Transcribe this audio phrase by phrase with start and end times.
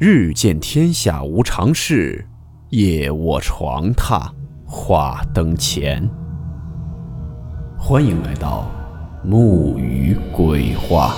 [0.00, 2.24] 日见天下无常事，
[2.68, 4.32] 夜卧床榻
[4.64, 6.08] 话灯前。
[7.76, 8.70] 欢迎来到
[9.24, 11.16] 木鱼鬼话。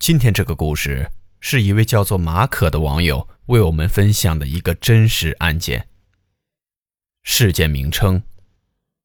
[0.00, 1.08] 今天这个故事
[1.38, 5.86] 是一位叫做马可的网友为我们分享的一个真实案件。
[7.22, 8.20] 事件名称。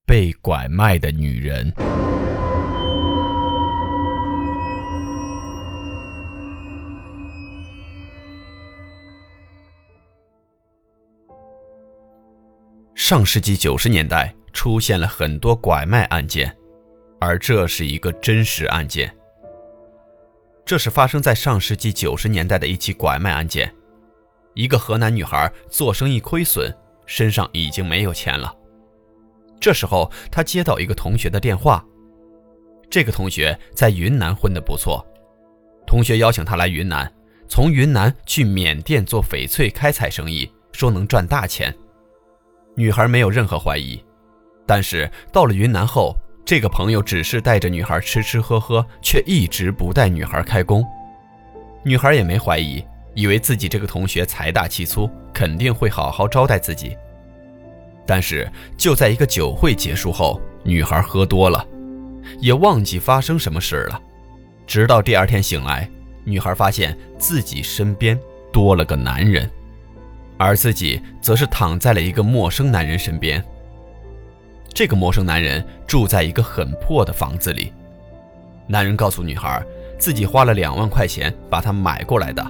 [0.05, 1.73] 被拐卖的女人。
[12.93, 16.55] 上世纪九十年代出现了很多拐卖案件，
[17.19, 19.11] 而这是一个真实案件。
[20.63, 23.73] 这是发生在上世纪九十年代的一起拐卖案件。
[24.53, 26.71] 一个河南女孩做生意亏损，
[27.05, 28.55] 身上已经没有钱了。
[29.59, 31.83] 这时候，他接到一个同学的电话。
[32.89, 35.05] 这个同学在云南混得不错，
[35.87, 37.11] 同学邀请他来云南，
[37.47, 41.73] 从云南去缅甸做翡翠开采生意，说能赚大钱。
[42.75, 44.01] 女孩没有任何怀疑，
[44.65, 50.85] 但是到了云南后，这个朋友只是带着女孩吃吃喝喝，却一直不带女孩开工。
[51.83, 56.95] 女孩也没怀疑，以为自己这个同学财大气粗，肯定会好好招待自己。
[58.05, 61.65] 但是就在一个酒会结束后，女孩喝多了，
[62.39, 64.01] 也忘记发生什么事了。
[64.67, 65.89] 直到第二天醒来，
[66.23, 68.19] 女孩发现自己身边
[68.51, 69.49] 多了个男人，
[70.37, 73.43] 而自己则是躺在了一个陌生男人身边。
[74.73, 77.71] 这个陌生男人住在一个很破的房子里。
[78.67, 79.63] 男人告诉女孩，
[79.97, 82.45] 自己花了两万块钱把他买过来的，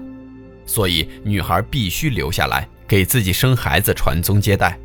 [0.65, 4.77] 所以女孩必须留下来给自己生孩子、传宗接代。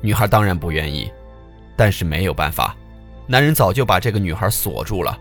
[0.00, 1.10] 女孩当然不愿意，
[1.76, 2.76] 但是没有办法，
[3.26, 5.18] 男人早就把这个女孩锁住了，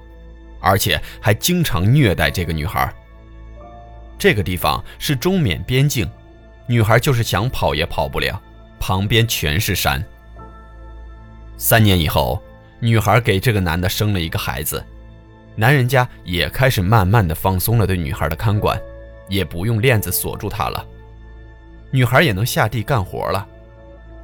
[0.59, 2.93] 而且还经常虐待这个女孩。
[4.17, 6.09] 这个地方是中缅边境，
[6.67, 8.41] 女孩就是想跑也跑不了，
[8.79, 10.03] 旁边全是山。
[11.57, 12.41] 三年以后，
[12.79, 14.83] 女孩给这个男的生了一个孩子，
[15.55, 18.79] 男人家也开始慢慢的放松了对女孩的看管，
[19.27, 20.85] 也不用链子锁住她了，
[21.89, 23.47] 女孩也能下地干活了。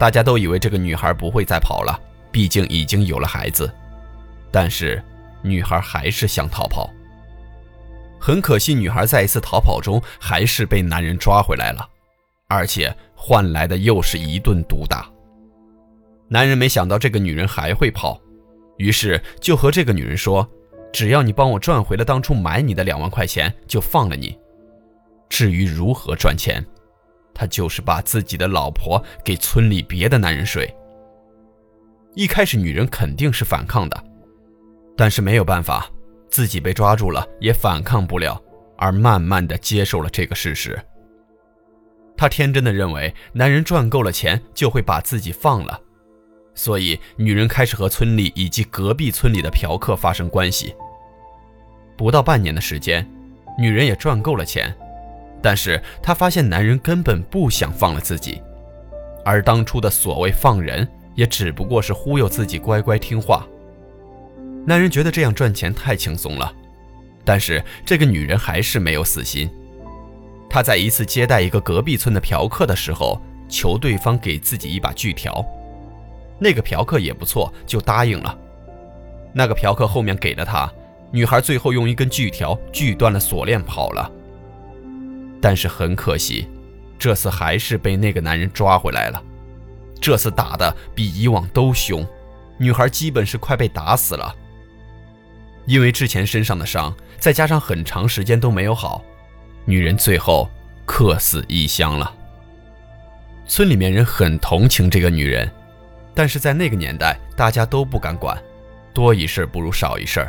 [0.04, 1.98] 大家都以为这个女孩不会再跑了，
[2.30, 3.74] 毕竟已经有了孩子。
[4.52, 5.02] 但是，
[5.42, 6.90] 女孩还是想逃跑。
[8.20, 11.88] 很可惜，女孩在一次逃跑中还是被男人抓回来了，
[12.50, 15.10] 而且换来的又是一顿毒打。
[16.28, 18.20] 男人没想到这个女人还会跑，
[18.76, 20.46] 于是就和这个女人说
[20.92, 24.38] ：“只要你帮我赚回了当初买你的两万块钱，就放了你。
[25.30, 26.62] 至于如何赚钱。”
[27.44, 30.74] 他就是把自己的老婆给村里别的男人睡。
[32.16, 34.04] 一开始女人肯定是反抗的，
[34.96, 35.86] 但是没有办法，
[36.30, 38.42] 自己被抓住了也反抗不了，
[38.78, 40.82] 而慢慢的接受了这个事实。
[42.16, 45.78] 她天真的认为男人赚够了钱就会把自己放了，
[46.56, 50.74] 所以女人开始和村里以及隔壁村里的嫖客发生关系。
[51.98, 53.06] 不到半年的时间，
[53.60, 54.74] 女人也赚够了钱。
[55.44, 58.42] 但是她发现男人根本不想放了自己，
[59.26, 63.46] 而当初的所谓放人，也只不过是忽悠自己乖乖听话。
[64.66, 66.52] 男人觉得这样赚钱太轻松了，
[67.26, 69.50] 但是这个女人还是没有死心。
[70.50, 75.46] 她在一次接待一个隔壁村的嫖客的时候，求对方给自己一把锯条，
[76.40, 78.38] 那个嫖客也不错，就答应了。
[79.34, 80.72] 那个嫖客后面给了她，
[81.12, 84.10] 女孩最后用一根锯条锯断了锁链跑了。
[85.44, 86.48] 但是很可惜，
[86.98, 89.22] 这次还是被那个男人抓回来了。
[90.00, 92.08] 这次打的比以往都凶，
[92.58, 94.34] 女孩基本是快被打死了。
[95.66, 99.04] 因为之前身上的伤，再加上很长时间都没有好，
[99.66, 100.50] 女人最后
[100.86, 102.10] 客死异乡了。
[103.46, 105.52] 村里面人很同情这个女人，
[106.16, 108.42] 但是在那个年代，大家都不敢管，
[108.94, 110.26] 多一事不如少一事。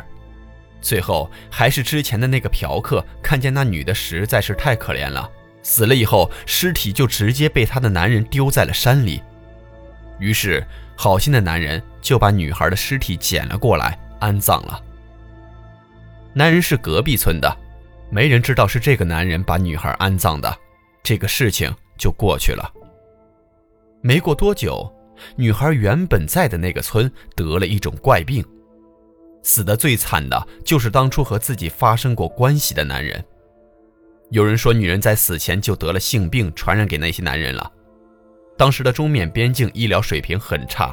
[0.85, 5.27] 最后还是之前的那个嫖客看见那女的实在是太可怜了，
[5.63, 9.19] 死了以后尸体就直接被他的男人丢在了山里。
[10.19, 10.63] 于是
[10.95, 14.79] 好心的男人就把女孩的尸体捡了过来安葬了。
[16.35, 17.57] 男人是隔壁村的，
[18.11, 20.55] 没人知道是这个男人把女孩安葬的，
[21.01, 22.71] 这个事情就过去了。
[24.01, 24.87] 没过多久，
[25.35, 28.45] 女孩原本在的那个村得了一种怪病。
[29.45, 33.23] 死的最惨的就是当初和自己发生过关系的男人。
[34.31, 37.71] 有人说，女人在死前就得了性病，传染给那些男人了。
[38.57, 40.91] 当时的中缅边境医疗水平很差，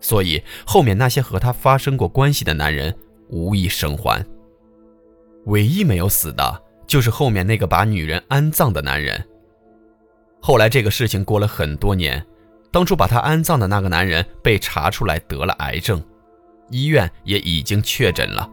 [0.00, 2.92] 所以后面那些和他发生过关系的男人
[3.28, 4.26] 无一生还。
[5.46, 9.24] 唯一没有死的，就是后面那个把女人安葬的男人。
[10.40, 12.26] 后来这个事情过了很多年，
[12.72, 16.02] 当初把他安葬的那个男人被查出来得了癌症，
[16.70, 18.48] 医院也已经确诊了，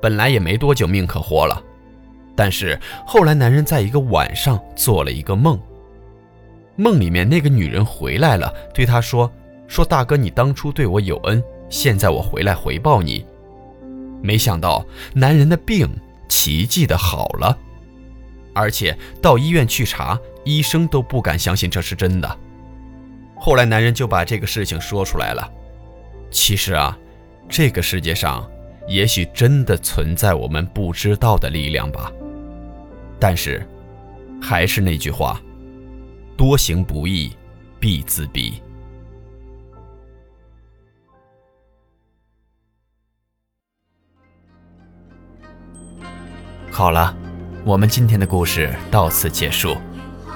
[0.00, 1.62] 本来也没多久命可活了。
[2.36, 5.58] 但是后来男人在一个晚上做了一个梦，
[6.76, 9.30] 梦里面那个女人回来了，对他说
[9.66, 13.24] ：“说大哥，你当初对我有恩，现在我回来回报你。”
[14.22, 15.88] 没想到男人的病。
[16.30, 17.58] 奇迹的好了，
[18.52, 22.38] 而且到医院去查，医生都不敢相信这是真的。
[23.34, 25.50] 后来男人就把这个事情说出来了。
[26.30, 26.96] 其实啊，
[27.48, 28.48] 这个世界上
[28.86, 32.12] 也许真的存在我们不知道的力量吧。
[33.18, 33.66] 但是，
[34.40, 35.40] 还是那句话，
[36.36, 37.32] 多行不义
[37.80, 38.54] 必自毙。
[46.70, 47.16] 好了，
[47.64, 49.76] 我们今天的故事到此结束。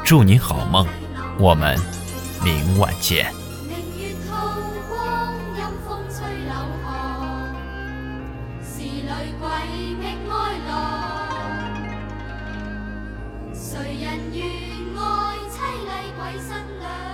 [0.05, 0.85] 祝你好梦，
[1.39, 1.79] 我们
[2.43, 3.42] 明晚见。
[13.83, 14.47] 谁人愿
[14.97, 17.12] 爱凄厉鬼新娘。